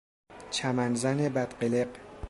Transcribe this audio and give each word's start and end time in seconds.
چمن 0.51 0.95
زن 0.95 1.29
بد 1.29 1.53
قلق 1.61 1.87